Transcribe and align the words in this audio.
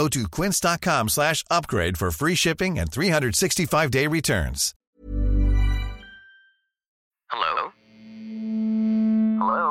Go 0.00 0.08
to 0.08 0.24
quince.com 0.32 1.12
slash 1.12 1.44
upgrade 1.52 2.00
for 2.00 2.08
free 2.08 2.32
shipping 2.32 2.80
and 2.80 2.88
365-day 2.88 4.08
returns. 4.08 4.72
Hello? 7.28 7.68
Hello? 9.36 9.64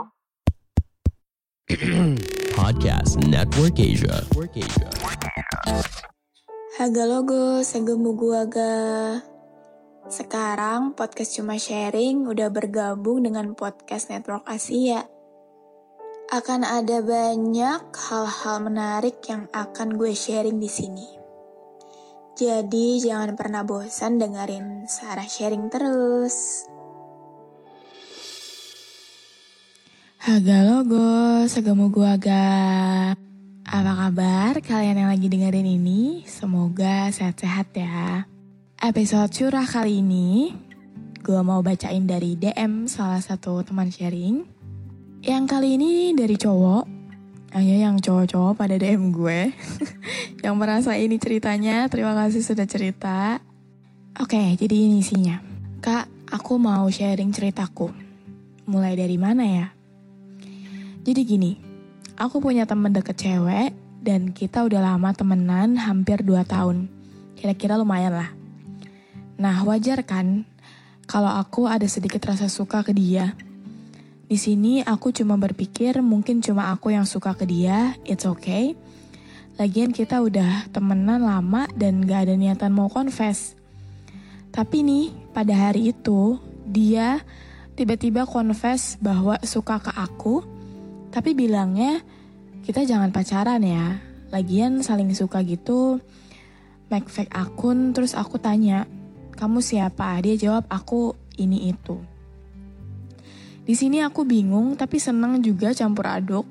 Podcast 2.54 3.18
Network 3.26 3.82
Asia. 3.82 4.22
Network 4.22 4.54
Asia. 4.54 4.90
Haga 6.78 7.04
logo, 7.10 7.66
segemu 7.66 8.14
guaga. 8.14 9.26
Sekarang 10.14 10.94
podcast 10.94 11.42
cuma 11.42 11.58
sharing 11.58 12.30
udah 12.30 12.54
bergabung 12.54 13.26
dengan 13.26 13.58
podcast 13.58 14.14
Network 14.14 14.46
Asia. 14.46 15.10
Akan 16.30 16.62
ada 16.62 17.02
banyak 17.02 17.90
hal-hal 17.90 18.62
menarik 18.62 19.18
yang 19.26 19.50
akan 19.50 19.98
gue 19.98 20.14
sharing 20.14 20.62
di 20.62 20.70
sini. 20.70 21.10
Jadi 22.38 23.02
jangan 23.02 23.34
pernah 23.34 23.66
bosan 23.66 24.22
dengerin 24.22 24.86
Sarah 24.86 25.26
sharing 25.26 25.74
terus. 25.74 26.70
Haga 30.22 30.70
logo, 30.70 31.50
segemu 31.50 31.90
guaga. 31.90 33.18
Apa 33.66 33.92
kabar 33.98 34.54
kalian 34.62 35.02
yang 35.02 35.10
lagi 35.10 35.34
dengerin 35.34 35.66
ini? 35.66 36.30
Semoga 36.30 37.10
sehat-sehat 37.10 37.74
ya. 37.74 38.30
Episode 38.78 39.34
curah 39.34 39.66
kali 39.66 40.06
ini, 40.06 40.54
gue 41.26 41.42
mau 41.42 41.66
bacain 41.66 42.06
dari 42.06 42.38
DM 42.38 42.86
salah 42.86 43.18
satu 43.18 43.66
teman 43.66 43.90
sharing. 43.90 44.59
Yang 45.20 45.44
kali 45.52 45.76
ini 45.76 46.16
dari 46.16 46.40
cowok. 46.40 46.88
Ayo 47.52 47.76
yang 47.76 48.00
cowok-cowok 48.00 48.56
pada 48.56 48.80
DM 48.80 49.12
gue. 49.12 49.52
yang 50.48 50.56
merasa 50.56 50.96
ini 50.96 51.20
ceritanya, 51.20 51.92
terima 51.92 52.16
kasih 52.16 52.40
sudah 52.40 52.64
cerita. 52.64 53.44
Oke, 54.16 54.40
jadi 54.56 54.76
ini 54.88 55.04
isinya. 55.04 55.44
Kak, 55.84 56.32
aku 56.32 56.56
mau 56.56 56.88
sharing 56.88 57.36
ceritaku. 57.36 57.92
Mulai 58.64 58.96
dari 58.96 59.20
mana 59.20 59.44
ya? 59.44 59.68
Jadi 61.04 61.22
gini, 61.28 61.52
aku 62.16 62.40
punya 62.40 62.64
temen 62.64 62.96
deket 62.96 63.20
cewek 63.20 63.76
dan 64.00 64.32
kita 64.32 64.64
udah 64.64 64.80
lama 64.80 65.12
temenan 65.12 65.76
hampir 65.76 66.24
2 66.24 66.48
tahun. 66.48 66.88
Kira-kira 67.36 67.76
lumayan 67.76 68.16
lah. 68.16 68.32
Nah 69.36 69.68
wajar 69.68 70.00
kan 70.08 70.48
kalau 71.12 71.36
aku 71.36 71.68
ada 71.68 71.88
sedikit 71.92 72.24
rasa 72.24 72.48
suka 72.48 72.88
ke 72.88 72.96
dia. 72.96 73.36
Di 74.30 74.38
sini 74.38 74.86
aku 74.86 75.10
cuma 75.10 75.42
berpikir 75.42 76.06
mungkin 76.06 76.38
cuma 76.38 76.70
aku 76.70 76.94
yang 76.94 77.10
suka 77.10 77.34
ke 77.34 77.50
dia, 77.50 77.98
it's 78.06 78.30
okay. 78.30 78.78
Lagian 79.58 79.90
kita 79.90 80.22
udah 80.22 80.70
temenan 80.70 81.26
lama 81.26 81.66
dan 81.74 82.06
gak 82.06 82.30
ada 82.30 82.38
niatan 82.38 82.70
mau 82.70 82.94
confess. 82.94 83.58
Tapi 84.54 84.86
nih, 84.86 85.34
pada 85.34 85.50
hari 85.58 85.90
itu, 85.90 86.38
dia 86.62 87.26
tiba-tiba 87.74 88.30
confess 88.30 89.02
bahwa 89.02 89.42
suka 89.42 89.82
ke 89.82 89.90
aku, 89.98 90.46
tapi 91.10 91.34
bilangnya 91.34 92.06
kita 92.62 92.86
jangan 92.86 93.10
pacaran 93.10 93.66
ya. 93.66 93.98
Lagian 94.30 94.86
saling 94.86 95.10
suka 95.18 95.42
gitu, 95.42 95.98
make 96.94 97.10
fake 97.10 97.34
akun, 97.34 97.98
terus 97.98 98.14
aku 98.14 98.38
tanya, 98.38 98.86
kamu 99.34 99.58
siapa? 99.58 100.22
Dia 100.22 100.38
jawab 100.38 100.70
aku 100.70 101.18
ini 101.42 101.74
itu. 101.74 102.19
Di 103.70 103.78
sini 103.78 104.02
aku 104.02 104.26
bingung 104.26 104.74
tapi 104.74 104.98
senang 104.98 105.38
juga 105.46 105.78
campur 105.78 106.10
aduk. 106.10 106.50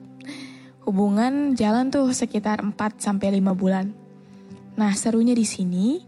Hubungan 0.86 1.58
jalan 1.58 1.90
tuh 1.90 2.14
sekitar 2.14 2.62
4 2.62 2.78
sampai 3.02 3.42
5 3.42 3.58
bulan. 3.58 3.90
Nah, 4.78 4.94
serunya 4.94 5.34
di 5.34 5.42
sini 5.42 5.98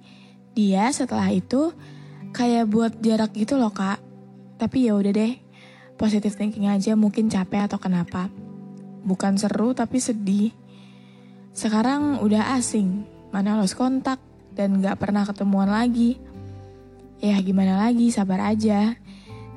dia 0.54 0.86
setelah 0.94 1.26
itu 1.34 1.74
kayak 2.30 2.70
buat 2.70 2.92
jarak 3.02 3.34
gitu 3.34 3.58
loh, 3.58 3.74
Kak. 3.74 3.98
Tapi 4.62 4.86
ya 4.86 4.94
udah 4.94 5.10
deh. 5.10 5.34
Positive 5.98 6.30
thinking 6.30 6.70
aja 6.70 6.94
mungkin 6.94 7.26
capek 7.26 7.66
atau 7.66 7.82
kenapa. 7.82 8.30
Bukan 9.02 9.34
seru 9.34 9.74
tapi 9.74 9.98
sedih. 9.98 10.54
Sekarang 11.50 12.22
udah 12.22 12.54
asing, 12.54 13.02
mana 13.34 13.58
lost 13.58 13.74
kontak 13.74 14.22
dan 14.54 14.78
gak 14.78 15.02
pernah 15.02 15.26
ketemuan 15.26 15.74
lagi. 15.74 16.22
Ya 17.18 17.34
gimana 17.42 17.82
lagi, 17.82 18.14
sabar 18.14 18.54
aja. 18.54 18.94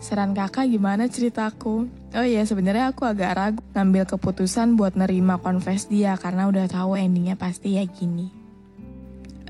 Saran 0.03 0.35
kakak 0.35 0.67
gimana 0.67 1.07
ceritaku? 1.07 1.87
Oh 2.11 2.27
iya 2.27 2.43
sebenarnya 2.43 2.91
aku 2.91 3.07
agak 3.07 3.31
ragu 3.39 3.63
ngambil 3.71 4.03
keputusan 4.03 4.75
buat 4.75 4.99
nerima 4.99 5.39
confess 5.39 5.87
dia 5.87 6.19
karena 6.19 6.51
udah 6.51 6.67
tahu 6.67 6.99
endingnya 6.99 7.39
pasti 7.39 7.79
ya 7.79 7.87
gini. 7.87 8.27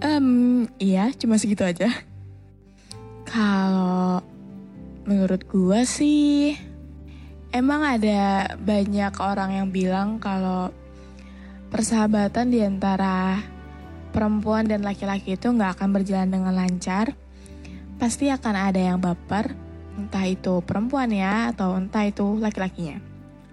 Um, 0.06 0.69
iya 0.78 1.09
cuma 1.18 1.42
segitu 1.42 1.66
aja. 1.66 1.90
Kalau 3.25 4.22
menurut 5.09 5.42
gua 5.50 5.90
sih 5.90 6.53
emang 7.50 7.81
ada 7.81 8.53
banyak 8.62 9.13
orang 9.18 9.58
yang 9.58 9.74
bilang 9.74 10.22
kalau 10.22 10.69
persahabatan 11.74 12.53
di 12.53 12.62
antara 12.62 13.42
perempuan 14.13 14.69
dan 14.69 14.86
laki-laki 14.86 15.34
itu 15.34 15.50
nggak 15.50 15.81
akan 15.81 15.90
berjalan 15.97 16.30
dengan 16.30 16.53
lancar. 16.53 17.18
Pasti 17.97 18.30
akan 18.30 18.56
ada 18.69 18.78
yang 18.78 19.02
baper, 19.02 19.73
entah 19.98 20.26
itu 20.26 20.59
perempuan 20.66 21.09
ya 21.14 21.54
atau 21.54 21.78
entah 21.78 22.06
itu 22.06 22.38
laki-lakinya. 22.42 22.98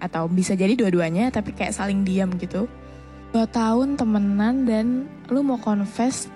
Atau 0.01 0.25
bisa 0.31 0.57
jadi 0.57 0.73
dua-duanya 0.73 1.29
tapi 1.29 1.53
kayak 1.53 1.77
saling 1.77 2.01
diam 2.01 2.33
gitu. 2.41 2.65
Dua 3.31 3.47
tahun 3.47 3.95
temenan 3.95 4.67
dan 4.67 4.85
lu 5.31 5.45
mau 5.45 5.61
confess 5.61 6.27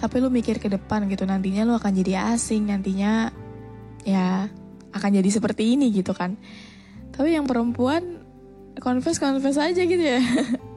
tapi 0.00 0.18
lu 0.18 0.30
mikir 0.30 0.58
ke 0.58 0.70
depan 0.70 1.06
gitu. 1.10 1.26
Nantinya 1.26 1.66
lu 1.66 1.74
akan 1.76 1.92
jadi 1.92 2.34
asing 2.34 2.70
nantinya 2.70 3.30
ya 4.02 4.50
akan 4.94 5.10
jadi 5.18 5.30
seperti 5.30 5.74
ini 5.74 5.90
gitu 5.90 6.14
kan. 6.14 6.38
Tapi 7.12 7.36
yang 7.36 7.44
perempuan 7.44 8.22
confess 8.78 9.18
confess 9.20 9.58
aja 9.58 9.82
gitu 9.82 10.00
ya. 10.00 10.22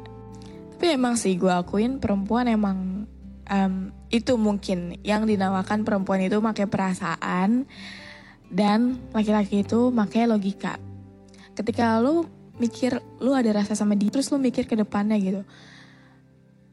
Tapi 0.75 0.85
emang 0.91 1.15
sih 1.15 1.39
gue 1.39 1.49
akuin 1.49 2.03
perempuan 2.03 2.51
emang 2.51 3.07
um, 3.49 3.73
itu 4.11 4.35
mungkin 4.35 4.99
yang 5.01 5.25
dinamakan 5.25 5.87
perempuan 5.87 6.21
itu 6.21 6.37
pakai 6.43 6.67
perasaan 6.67 7.65
dan 8.51 8.99
laki-laki 9.11 9.65
itu 9.65 9.89
makanya 9.89 10.37
logika. 10.37 10.77
Ketika 11.55 11.99
lu 12.03 12.27
mikir 12.59 12.99
lu 13.19 13.35
ada 13.35 13.51
rasa 13.51 13.75
sama 13.75 13.95
dia, 13.95 14.11
terus 14.11 14.31
lu 14.31 14.39
mikir 14.39 14.67
ke 14.67 14.75
depannya 14.75 15.19
gitu. 15.19 15.41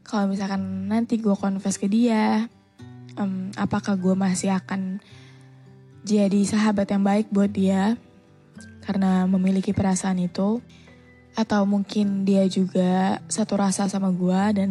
Kalau 0.03 0.27
misalkan 0.27 0.87
nanti 0.91 1.19
gue 1.19 1.35
confess 1.35 1.79
ke 1.79 1.87
dia, 1.87 2.47
um, 3.15 3.51
apakah 3.55 3.95
gue 3.95 4.15
masih 4.15 4.51
akan 4.51 4.99
jadi 6.03 6.43
sahabat 6.43 6.91
yang 6.91 7.03
baik 7.03 7.31
buat 7.31 7.51
dia 7.51 7.95
karena 8.83 9.23
memiliki 9.23 9.71
perasaan 9.71 10.19
itu, 10.19 10.59
atau 11.33 11.63
mungkin 11.63 12.27
dia 12.27 12.43
juga 12.51 13.23
satu 13.31 13.55
rasa 13.55 13.87
sama 13.87 14.11
gue 14.11 14.41
dan 14.59 14.69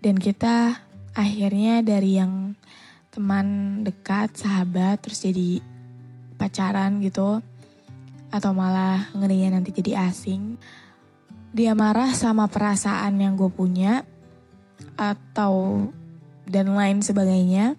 dan 0.00 0.16
kita 0.16 0.80
akhirnya 1.12 1.84
dari 1.84 2.16
yang 2.16 2.56
teman 3.12 3.80
dekat, 3.84 4.32
sahabat, 4.40 5.04
terus 5.04 5.20
jadi 5.20 5.60
pacaran 6.42 6.98
gitu 6.98 7.38
atau 8.34 8.50
malah 8.50 9.06
ngerinya 9.14 9.62
nanti 9.62 9.70
jadi 9.70 10.10
asing 10.10 10.58
dia 11.52 11.76
marah 11.76 12.10
sama 12.16 12.48
perasaan 12.48 13.20
yang 13.20 13.36
gue 13.36 13.52
punya 13.52 14.08
atau 14.96 15.84
dan 16.48 16.72
lain 16.72 17.04
sebagainya. 17.04 17.76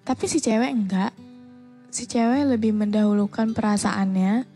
Tapi 0.00 0.24
si 0.24 0.40
cewek 0.40 0.72
enggak. 0.72 1.12
Si 1.92 2.08
cewek 2.08 2.56
lebih 2.56 2.72
mendahulukan 2.72 3.52
perasaannya. 3.52 4.48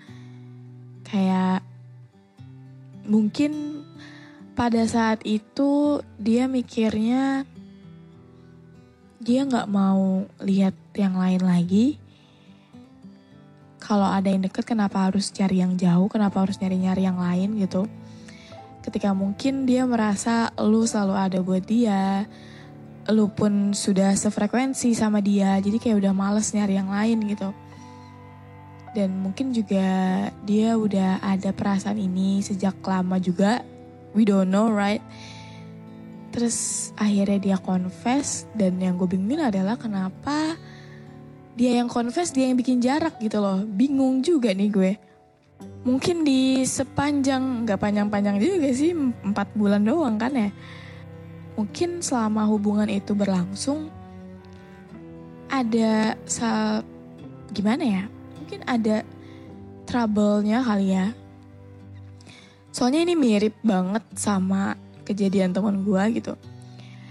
Kayak 1.05 1.61
mungkin 3.05 3.85
pada 4.57 4.81
saat 4.89 5.21
itu 5.29 6.01
dia 6.17 6.49
mikirnya 6.49 7.45
dia 9.21 9.45
nggak 9.45 9.69
mau 9.69 10.25
lihat 10.41 10.73
yang 10.97 11.13
lain 11.19 11.45
lagi 11.45 12.01
kalau 13.91 14.07
ada 14.07 14.31
yang 14.31 14.47
deket 14.47 14.63
kenapa 14.63 15.11
harus 15.11 15.35
cari 15.35 15.67
yang 15.67 15.75
jauh, 15.75 16.07
kenapa 16.07 16.47
harus 16.47 16.63
nyari-nyari 16.63 17.11
yang 17.11 17.19
lain 17.19 17.59
gitu. 17.59 17.91
Ketika 18.87 19.11
mungkin 19.11 19.67
dia 19.67 19.83
merasa 19.83 20.55
lu 20.63 20.87
selalu 20.87 21.15
ada 21.19 21.39
buat 21.43 21.67
dia, 21.67 22.23
lu 23.11 23.27
pun 23.35 23.75
sudah 23.75 24.15
sefrekuensi 24.15 24.95
sama 24.95 25.19
dia 25.19 25.59
jadi 25.59 25.83
kayak 25.83 26.07
udah 26.07 26.13
males 26.15 26.55
nyari 26.55 26.79
yang 26.79 26.87
lain 26.87 27.19
gitu. 27.35 27.51
Dan 28.95 29.19
mungkin 29.19 29.51
juga 29.51 30.31
dia 30.47 30.79
udah 30.79 31.19
ada 31.19 31.51
perasaan 31.51 31.99
ini 31.99 32.47
sejak 32.47 32.79
lama 32.87 33.19
juga. 33.19 33.67
We 34.15 34.23
don't 34.23 34.55
know 34.55 34.71
right? 34.71 35.03
Terus 36.31 36.91
akhirnya 36.95 37.43
dia 37.43 37.59
confess 37.59 38.47
dan 38.55 38.79
yang 38.79 38.95
gue 38.95 39.11
bingungin 39.11 39.51
adalah 39.51 39.75
kenapa 39.75 40.55
dia 41.59 41.83
yang 41.83 41.91
confess 41.91 42.31
dia 42.31 42.47
yang 42.51 42.59
bikin 42.59 42.79
jarak 42.79 43.19
gitu 43.19 43.43
loh. 43.43 43.63
Bingung 43.65 44.23
juga 44.23 44.55
nih 44.55 44.71
gue. 44.71 44.93
Mungkin 45.85 46.25
di 46.25 46.61
sepanjang 46.65 47.65
nggak 47.65 47.81
panjang-panjang 47.81 48.37
juga 48.41 48.69
sih 48.73 48.93
empat 48.97 49.53
bulan 49.57 49.83
doang 49.85 50.21
kan 50.21 50.33
ya. 50.33 50.51
Mungkin 51.57 52.01
selama 52.01 52.49
hubungan 52.49 52.89
itu 52.89 53.13
berlangsung 53.13 53.93
ada 55.51 56.15
sal 56.25 56.87
gimana 57.51 57.83
ya? 57.85 58.05
Mungkin 58.39 58.61
ada 58.65 59.03
trouble-nya 59.89 60.63
kali 60.63 60.95
ya. 60.95 61.11
Soalnya 62.71 63.03
ini 63.03 63.19
mirip 63.19 63.59
banget 63.67 64.07
sama 64.15 64.79
kejadian 65.03 65.51
teman 65.51 65.83
gue 65.83 66.23
gitu. 66.23 66.39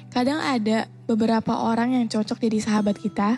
Kadang 0.09 0.39
ada 0.39 0.87
beberapa 1.05 1.53
orang 1.53 1.99
yang 1.99 2.05
cocok 2.07 2.39
jadi 2.41 2.57
sahabat 2.63 2.97
kita 2.97 3.37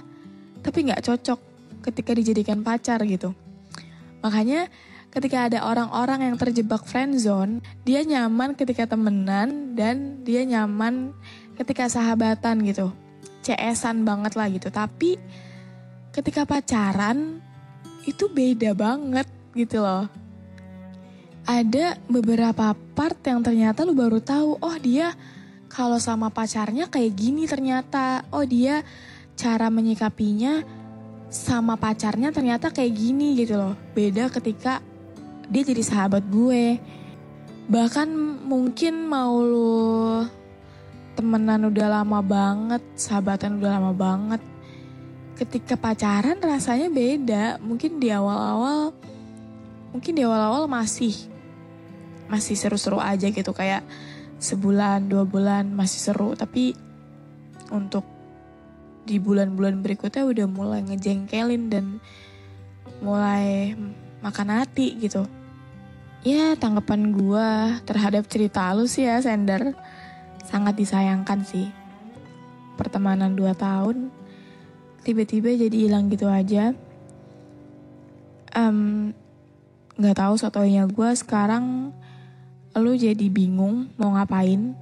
tapi 0.62 0.90
nggak 0.90 1.02
cocok 1.06 1.40
ketika 1.86 2.12
dijadikan 2.14 2.62
pacar 2.62 3.02
gitu 3.06 3.34
makanya 4.22 4.70
ketika 5.12 5.52
ada 5.52 5.68
orang-orang 5.68 6.32
yang 6.32 6.36
terjebak 6.40 6.88
friend 6.88 7.20
zone, 7.20 7.60
dia 7.84 8.02
nyaman 8.02 8.56
ketika 8.56 8.88
temenan 8.88 9.76
dan 9.76 10.24
dia 10.24 10.48
nyaman 10.48 11.12
ketika 11.60 11.92
sahabatan 11.92 12.64
gitu. 12.64 12.96
CS-an 13.44 14.08
banget 14.08 14.34
lah 14.40 14.48
gitu. 14.48 14.72
Tapi 14.72 15.20
ketika 16.16 16.48
pacaran 16.48 17.44
itu 18.08 18.32
beda 18.32 18.72
banget 18.72 19.28
gitu 19.52 19.84
loh. 19.84 20.08
Ada 21.44 21.98
beberapa 22.08 22.72
part 22.96 23.18
yang 23.28 23.44
ternyata 23.44 23.84
lu 23.84 23.98
baru 23.98 24.22
tahu, 24.24 24.62
oh 24.62 24.78
dia 24.80 25.12
kalau 25.68 25.98
sama 26.00 26.32
pacarnya 26.32 26.88
kayak 26.88 27.12
gini 27.18 27.50
ternyata. 27.50 28.24
Oh 28.32 28.46
dia 28.48 28.86
cara 29.42 29.74
menyikapinya 29.74 30.62
sama 31.34 31.74
pacarnya 31.74 32.30
ternyata 32.30 32.70
kayak 32.70 32.94
gini 32.94 33.34
gitu 33.42 33.58
loh. 33.58 33.74
Beda 33.98 34.30
ketika 34.30 34.86
dia 35.50 35.66
jadi 35.66 35.82
sahabat 35.82 36.22
gue. 36.30 36.78
Bahkan 37.66 38.08
mungkin 38.46 39.10
mau 39.10 39.42
lu 39.42 40.22
temenan 41.18 41.74
udah 41.74 41.88
lama 41.90 42.20
banget 42.22 42.84
sahabatan 42.96 43.58
udah 43.58 43.72
lama 43.82 43.92
banget 43.96 44.42
ketika 45.42 45.74
pacaran 45.74 46.38
rasanya 46.38 46.94
beda. 46.94 47.46
Mungkin 47.64 47.98
di 47.98 48.14
awal-awal 48.14 48.94
mungkin 49.90 50.14
di 50.14 50.22
awal-awal 50.22 50.70
masih 50.70 51.16
masih 52.30 52.60
seru-seru 52.60 53.02
aja 53.02 53.32
gitu. 53.32 53.56
Kayak 53.56 53.88
sebulan 54.38 55.08
dua 55.08 55.24
bulan 55.24 55.72
masih 55.72 56.12
seru. 56.12 56.36
Tapi 56.36 56.76
untuk 57.72 58.04
di 59.06 59.18
bulan-bulan 59.18 59.82
berikutnya 59.82 60.24
udah 60.24 60.48
mulai 60.48 60.82
ngejengkelin 60.86 61.74
dan 61.74 61.86
mulai 63.02 63.74
makan 64.22 64.62
hati 64.62 64.98
gitu. 65.02 65.26
Ya 66.22 66.54
tanggapan 66.54 67.10
gue 67.10 67.50
terhadap 67.90 68.30
cerita 68.30 68.70
lu 68.78 68.86
sih 68.86 69.10
ya 69.10 69.18
Sender 69.26 69.74
Sangat 70.46 70.78
disayangkan 70.78 71.42
sih. 71.42 71.74
Pertemanan 72.78 73.34
2 73.34 73.58
tahun 73.58 74.14
Tiba-tiba 75.02 75.50
jadi 75.58 75.74
hilang 75.90 76.14
gitu 76.14 76.30
aja. 76.30 76.78
Um, 78.54 79.18
Gak 79.98 80.22
tahu 80.22 80.38
sotonya 80.38 80.86
gue 80.86 81.10
sekarang 81.18 81.90
Lu 82.78 82.94
jadi 82.94 83.26
bingung 83.26 83.90
mau 83.98 84.14
ngapain. 84.14 84.78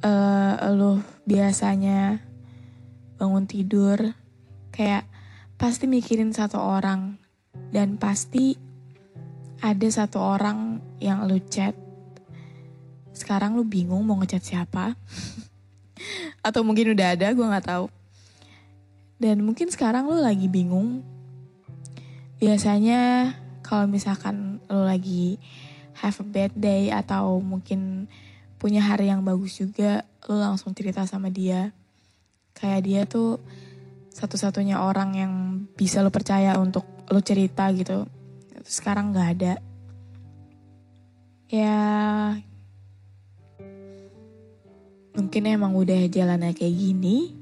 Uh, 0.00 0.54
Lu 0.72 0.92
biasanya 1.28 2.29
bangun 3.20 3.44
tidur 3.44 4.16
Kayak 4.72 5.04
pasti 5.60 5.84
mikirin 5.84 6.32
satu 6.32 6.56
orang 6.56 7.20
Dan 7.68 8.00
pasti 8.00 8.70
ada 9.60 9.88
satu 9.92 10.24
orang 10.24 10.80
yang 11.04 11.28
lu 11.28 11.36
chat, 11.36 11.76
sekarang 13.12 13.60
lu 13.60 13.64
bingung 13.68 14.00
mau 14.08 14.16
ngechat 14.16 14.40
siapa, 14.40 14.96
atau 16.46 16.64
mungkin 16.64 16.96
udah 16.96 17.12
ada, 17.12 17.28
gue 17.28 17.44
nggak 17.44 17.68
tahu. 17.68 17.92
Dan 19.20 19.44
mungkin 19.44 19.68
sekarang 19.68 20.08
lu 20.08 20.16
lagi 20.16 20.48
bingung. 20.48 21.04
Biasanya 22.40 23.32
kalau 23.60 23.84
misalkan 23.84 24.64
lu 24.72 24.80
lagi 24.80 25.36
have 26.00 26.16
a 26.16 26.24
bad 26.24 26.56
day 26.56 26.88
atau 26.88 27.36
mungkin 27.44 28.08
punya 28.56 28.80
hari 28.80 29.12
yang 29.12 29.20
bagus 29.20 29.60
juga, 29.60 30.08
lu 30.24 30.40
langsung 30.40 30.72
cerita 30.72 31.04
sama 31.04 31.28
dia. 31.28 31.76
Kayak 32.60 32.80
dia 32.84 33.02
tuh 33.08 33.40
satu-satunya 34.12 34.84
orang 34.84 35.10
yang 35.16 35.32
bisa 35.72 36.04
lu 36.04 36.12
percaya 36.12 36.60
untuk 36.60 36.84
lu 37.08 37.24
cerita 37.24 37.72
gitu. 37.72 38.04
Sekarang 38.60 39.16
nggak 39.16 39.28
ada. 39.40 39.54
Ya 41.50 41.80
mungkin 45.16 45.42
emang 45.48 45.72
udah 45.74 46.06
jalannya 46.06 46.52
kayak 46.52 46.76
gini. 46.76 47.34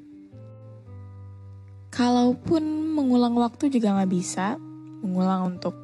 Kalaupun 1.90 2.94
mengulang 2.94 3.34
waktu 3.34 3.74
juga 3.74 3.98
nggak 3.98 4.12
bisa 4.12 4.54
mengulang 5.02 5.58
untuk 5.58 5.74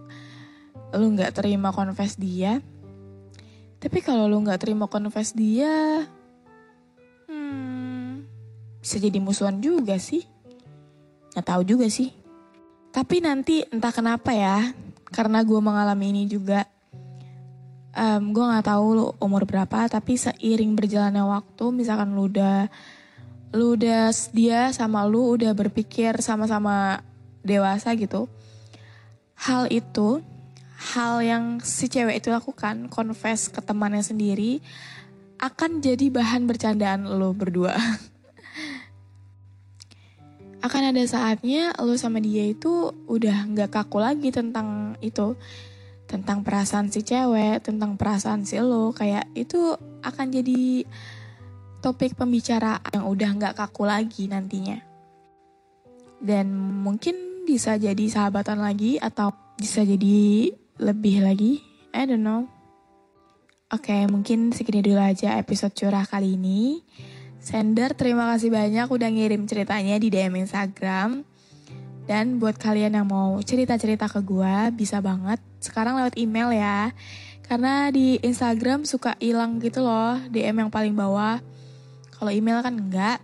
lu 0.94 1.10
nggak 1.10 1.34
terima 1.34 1.74
confess 1.74 2.14
dia. 2.14 2.62
Tapi 3.82 3.98
kalau 4.00 4.30
lu 4.30 4.40
nggak 4.46 4.62
terima 4.62 4.86
confess 4.86 5.34
dia 5.34 6.06
bisa 8.84 9.00
jadi 9.00 9.16
musuhan 9.16 9.64
juga 9.64 9.96
sih. 9.96 10.28
Nggak 11.32 11.46
tahu 11.48 11.62
juga 11.64 11.88
sih. 11.88 12.12
Tapi 12.92 13.24
nanti 13.24 13.64
entah 13.72 13.90
kenapa 13.90 14.36
ya 14.36 14.76
karena 15.08 15.40
gue 15.40 15.56
mengalami 15.56 16.12
ini 16.12 16.28
juga 16.28 16.68
um, 17.94 18.34
gue 18.34 18.44
nggak 18.44 18.66
tahu 18.66 18.86
lu 18.92 19.06
umur 19.22 19.46
berapa 19.46 19.86
tapi 19.86 20.18
seiring 20.18 20.74
berjalannya 20.74 21.22
waktu 21.22 21.64
misalkan 21.70 22.12
lu 22.12 22.26
udah 22.26 22.68
lu 23.54 23.78
udah 23.78 24.10
dia 24.34 24.74
sama 24.74 25.06
lu 25.06 25.38
udah 25.38 25.54
berpikir 25.54 26.18
sama-sama 26.18 27.00
dewasa 27.46 27.94
gitu 27.94 28.26
hal 29.38 29.70
itu 29.70 30.18
hal 30.94 31.22
yang 31.22 31.62
si 31.62 31.86
cewek 31.86 32.18
itu 32.18 32.34
lakukan 32.34 32.90
confess 32.90 33.46
ke 33.46 33.62
temannya 33.62 34.02
sendiri 34.02 34.58
akan 35.38 35.78
jadi 35.78 36.10
bahan 36.10 36.50
bercandaan 36.50 37.06
lo 37.06 37.30
berdua 37.30 37.78
akan 40.64 40.96
ada 40.96 41.04
saatnya 41.04 41.76
lo 41.76 41.92
sama 42.00 42.24
dia 42.24 42.48
itu 42.48 42.88
udah 43.04 43.52
nggak 43.52 43.68
kaku 43.68 44.00
lagi 44.00 44.32
tentang 44.32 44.96
itu. 45.04 45.36
Tentang 46.08 46.40
perasaan 46.40 46.88
si 46.88 47.04
cewek 47.04 47.60
tentang 47.60 48.00
perasaan 48.00 48.48
si 48.48 48.56
lo. 48.56 48.96
Kayak 48.96 49.28
itu 49.36 49.76
akan 50.00 50.26
jadi 50.32 50.88
topik 51.84 52.16
pembicaraan 52.16 52.80
yang 52.96 53.04
udah 53.04 53.30
nggak 53.36 53.54
kaku 53.60 53.84
lagi 53.84 54.24
nantinya. 54.24 54.80
Dan 56.24 56.56
mungkin 56.80 57.44
bisa 57.44 57.76
jadi 57.76 58.08
sahabatan 58.08 58.64
lagi 58.64 58.96
atau 58.96 59.36
bisa 59.60 59.84
jadi 59.84 60.48
lebih 60.80 61.20
lagi. 61.20 61.60
I 61.92 62.08
don't 62.08 62.24
know. 62.24 62.48
Oke, 63.68 64.08
mungkin 64.08 64.48
segini 64.56 64.80
dulu 64.80 65.02
aja 65.02 65.36
episode 65.36 65.76
curah 65.76 66.08
kali 66.08 66.40
ini. 66.40 66.80
Sender, 67.44 67.92
terima 67.92 68.24
kasih 68.32 68.48
banyak 68.48 68.88
udah 68.88 69.08
ngirim 69.12 69.44
ceritanya 69.44 70.00
di 70.00 70.08
DM 70.08 70.48
Instagram. 70.48 71.28
Dan 72.08 72.40
buat 72.40 72.56
kalian 72.56 72.96
yang 72.96 73.04
mau 73.04 73.36
cerita-cerita 73.44 74.08
ke 74.08 74.24
gue, 74.24 74.72
bisa 74.72 75.04
banget. 75.04 75.36
Sekarang 75.60 76.00
lewat 76.00 76.16
email 76.16 76.56
ya. 76.56 76.96
Karena 77.44 77.92
di 77.92 78.16
Instagram 78.24 78.88
suka 78.88 79.12
hilang 79.20 79.60
gitu 79.60 79.84
loh, 79.84 80.16
DM 80.32 80.64
yang 80.64 80.70
paling 80.72 80.96
bawah. 80.96 81.44
Kalau 82.16 82.32
email 82.32 82.64
kan 82.64 82.80
enggak. 82.80 83.20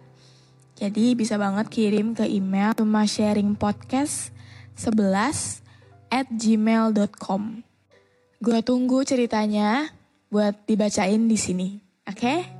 Jadi 0.76 1.16
bisa 1.16 1.40
banget 1.40 1.72
kirim 1.72 2.12
ke 2.12 2.28
email 2.28 2.76
cuma 2.76 3.08
sharing 3.08 3.56
podcast 3.56 4.36
11 4.76 5.64
at 6.12 6.28
gmail.com. 6.28 7.64
Gue 8.40 8.58
tunggu 8.60 9.00
ceritanya 9.00 9.88
buat 10.28 10.60
dibacain 10.68 11.24
di 11.24 11.40
sini. 11.40 11.68
Oke? 12.04 12.20
Okay? 12.20 12.59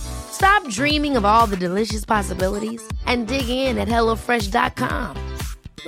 Stop 0.61 0.77
dreaming 0.77 1.17
of 1.17 1.25
all 1.25 1.49
the 1.49 1.57
delicious 1.57 2.05
possibilities 2.05 2.85
and 3.09 3.25
dig 3.25 3.49
in 3.49 3.81
at 3.81 3.89
HelloFresh.com. 3.89 5.17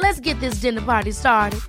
Let's 0.01 0.18
get 0.18 0.42
this 0.42 0.58
dinner 0.58 0.82
party 0.82 1.13
started. 1.13 1.62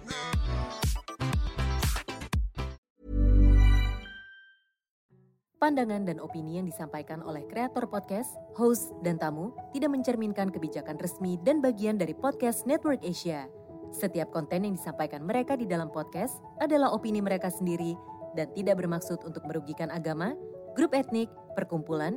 Pandangan 5.60 6.08
dan 6.08 6.16
opini 6.16 6.56
yang 6.56 6.64
disampaikan 6.64 7.20
oleh 7.20 7.44
kreator 7.44 7.88
podcast, 7.92 8.32
host, 8.56 8.92
dan 9.04 9.20
tamu 9.20 9.52
tidak 9.76 9.92
mencerminkan 9.92 10.48
kebijakan 10.48 10.96
resmi 10.96 11.36
dan 11.44 11.60
bagian 11.60 12.00
dari 12.00 12.16
podcast 12.16 12.64
Network 12.64 13.04
Asia. 13.04 13.44
Setiap 13.92 14.32
konten 14.32 14.64
yang 14.64 14.80
disampaikan 14.80 15.24
mereka 15.24 15.60
di 15.60 15.68
dalam 15.68 15.92
podcast 15.92 16.40
adalah 16.56 16.88
opini 16.88 17.20
mereka 17.20 17.52
sendiri 17.52 17.96
dan 18.32 18.48
tidak 18.56 18.80
bermaksud 18.80 19.20
untuk 19.28 19.44
merugikan 19.44 19.92
agama, 19.92 20.32
grup 20.72 20.96
etnik, 20.96 21.28
perkumpulan, 21.56 22.16